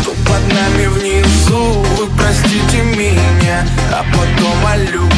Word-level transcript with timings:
Кто 0.00 0.10
под 0.12 0.52
нами 0.52 0.86
внизу, 0.86 1.82
вы 1.98 2.06
простите 2.16 2.82
меня 2.82 3.66
А 3.92 4.04
потом 4.12 4.66
о 4.66 4.76
любви. 4.76 5.13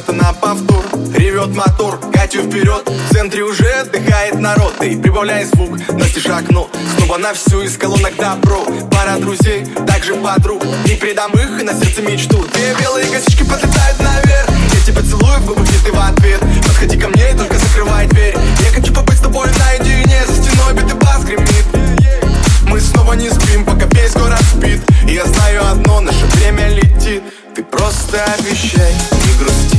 Это 0.00 0.12
на 0.12 0.32
повтор. 0.32 0.84
Ревет 1.14 1.54
мотор, 1.54 2.00
Катю 2.12 2.42
вперед. 2.42 2.88
В 2.88 3.12
центре 3.12 3.42
уже 3.42 3.68
отдыхает 3.80 4.38
народ. 4.38 4.82
И 4.82 4.96
прибавляй 4.96 5.44
звук, 5.44 5.78
настежь 5.92 6.26
окно. 6.26 6.68
Снова 6.96 7.18
на 7.18 7.34
всю 7.34 7.62
из 7.62 7.76
колонок 7.76 8.16
добро. 8.16 8.64
Пара 8.90 9.18
друзей, 9.18 9.66
также 9.86 10.14
подруг. 10.14 10.64
Не 10.86 10.94
предам 10.94 11.32
их 11.32 11.60
и 11.60 11.64
на 11.64 11.74
сердце 11.74 12.02
мечту. 12.02 12.42
Две 12.54 12.74
белые 12.80 13.06
косички 13.06 13.42
подлетают 13.42 13.98
наверх. 14.00 14.48
Я 14.72 14.80
тебя 14.86 15.02
целую 15.02 15.38
в 15.40 15.46
губы, 15.46 15.62
где 15.64 15.78
ты 15.84 15.92
в 15.92 15.98
ответ. 15.98 16.40
Подходи 16.66 16.98
ко 16.98 17.08
мне 17.08 17.32
и 17.32 17.36
только 17.36 17.58
закрывай 17.58 18.06
дверь. 18.06 18.36
Я 18.64 18.70
хочу 18.72 18.94
побыть 18.94 19.18
с 19.18 19.22
тобой 19.22 19.48
наедине. 19.48 20.24
За 20.26 20.32
стеной 20.32 20.74
битый 20.74 20.94
бас 20.94 21.24
гремит. 21.24 21.66
Мы 22.66 22.80
снова 22.80 23.12
не 23.14 23.28
спим, 23.28 23.64
пока 23.64 23.86
весь 23.86 24.12
город 24.14 24.40
спит. 24.54 24.80
И 25.06 25.14
я 25.14 25.26
знаю 25.26 25.66
одно, 25.70 26.00
наше 26.00 26.24
время 26.26 26.68
летит. 26.68 27.22
Ты 27.54 27.64
просто 27.64 28.22
обещай 28.38 28.92
не 28.92 29.38
грустить, 29.38 29.69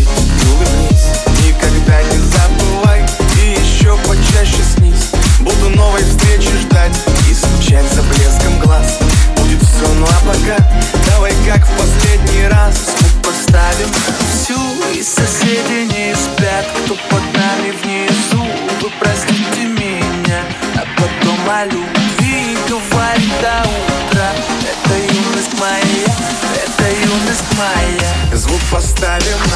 Никогда 1.46 2.02
не 2.04 2.18
забывай 2.18 3.06
и 3.42 3.60
еще 3.60 3.98
почаще 4.08 4.64
снись. 4.76 5.12
Буду 5.40 5.70
новой 5.70 6.04
встречи 6.04 6.52
ждать 6.62 6.96
и 7.30 7.34
скучать 7.34 7.86
блеском 8.12 8.60
глаз. 8.60 9.00
Будет 9.38 9.62
все, 9.62 9.88
ну 9.94 10.06
а 10.06 10.22
давай 11.08 11.34
как 11.46 11.66
в 11.66 11.78
последний 11.78 12.48
раз. 12.48 12.76
Звук 12.76 13.26
поставим 13.26 13.90
всю 14.34 14.60
И 14.94 15.04
соседи 15.04 15.88
не 15.94 16.16
спят, 16.16 16.66
кто 16.84 16.96
под 17.10 17.24
нами 17.34 17.72
внизу. 17.84 18.44
Вы 18.82 18.90
простите 19.00 19.66
меня, 19.66 20.42
а 20.76 20.86
потом 20.98 21.40
о 21.50 21.66
любви 21.66 22.58
говорит 22.68 23.32
до 23.42 23.62
утра. 23.62 24.32
Это 24.64 25.14
юность 25.14 25.60
моя, 25.60 26.16
это 26.64 26.90
юность 26.90 27.58
моя. 27.58 28.38
Звук 28.38 28.62
поставим 28.72 29.51